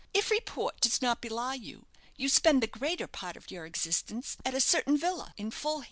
"If 0.15 0.31
report 0.31 0.81
does 0.81 0.99
not 0.99 1.21
belie 1.21 1.53
you, 1.53 1.85
you 2.17 2.27
spend 2.27 2.63
the 2.63 2.65
greater 2.65 3.05
part 3.05 3.37
of 3.37 3.51
your 3.51 3.67
existence 3.67 4.35
at 4.43 4.55
a 4.55 4.59
certain 4.59 4.97
villa 4.97 5.35
at 5.37 5.53
Fulham." 5.53 5.79